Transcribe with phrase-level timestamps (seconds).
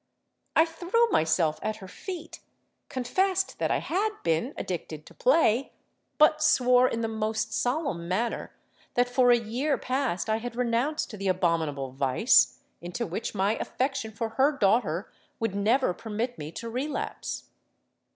[0.55, 7.01] I threw myself at her feet—confessed that I had been addicted to play—but swore in
[7.01, 8.51] the most solemn manner
[8.95, 14.11] that for a year past I had renounced the abominable vice, into which my affection
[14.11, 17.49] for her daughter would never permit me to relapse.